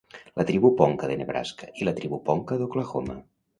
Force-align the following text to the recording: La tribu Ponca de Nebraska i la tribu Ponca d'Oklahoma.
La 0.39 0.45
tribu 0.45 0.71
Ponca 0.79 1.09
de 1.11 1.17
Nebraska 1.19 1.69
i 1.83 1.87
la 1.89 1.95
tribu 2.01 2.21
Ponca 2.31 2.61
d'Oklahoma. 2.65 3.23